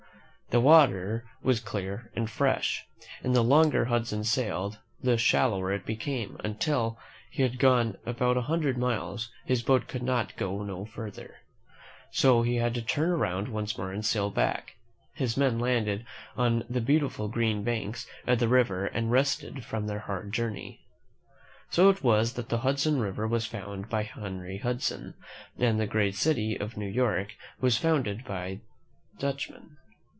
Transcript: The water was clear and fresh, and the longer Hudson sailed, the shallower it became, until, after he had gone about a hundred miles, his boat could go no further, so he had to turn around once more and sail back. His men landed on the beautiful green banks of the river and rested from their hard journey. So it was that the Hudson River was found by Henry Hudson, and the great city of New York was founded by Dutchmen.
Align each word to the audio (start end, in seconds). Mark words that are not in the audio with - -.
The 0.53 0.59
water 0.59 1.23
was 1.41 1.61
clear 1.61 2.11
and 2.13 2.29
fresh, 2.29 2.85
and 3.23 3.33
the 3.33 3.41
longer 3.41 3.85
Hudson 3.85 4.25
sailed, 4.25 4.79
the 5.01 5.17
shallower 5.17 5.71
it 5.71 5.85
became, 5.85 6.35
until, 6.43 6.97
after 6.99 7.03
he 7.37 7.43
had 7.43 7.57
gone 7.57 7.95
about 8.05 8.35
a 8.35 8.41
hundred 8.41 8.77
miles, 8.77 9.31
his 9.45 9.63
boat 9.63 9.87
could 9.87 10.05
go 10.35 10.61
no 10.61 10.83
further, 10.83 11.35
so 12.11 12.41
he 12.41 12.57
had 12.57 12.73
to 12.73 12.81
turn 12.81 13.11
around 13.11 13.47
once 13.47 13.77
more 13.77 13.93
and 13.93 14.05
sail 14.05 14.29
back. 14.29 14.75
His 15.13 15.37
men 15.37 15.57
landed 15.57 16.05
on 16.35 16.65
the 16.69 16.81
beautiful 16.81 17.29
green 17.29 17.63
banks 17.63 18.05
of 18.27 18.39
the 18.39 18.49
river 18.49 18.87
and 18.87 19.09
rested 19.09 19.63
from 19.63 19.87
their 19.87 19.99
hard 19.99 20.33
journey. 20.33 20.81
So 21.69 21.87
it 21.87 22.03
was 22.03 22.33
that 22.33 22.49
the 22.49 22.57
Hudson 22.57 22.99
River 22.99 23.25
was 23.25 23.45
found 23.45 23.87
by 23.87 24.03
Henry 24.03 24.57
Hudson, 24.57 25.13
and 25.57 25.79
the 25.79 25.87
great 25.87 26.15
city 26.15 26.57
of 26.59 26.75
New 26.75 26.89
York 26.89 27.35
was 27.61 27.77
founded 27.77 28.25
by 28.25 28.59
Dutchmen. 29.17 29.77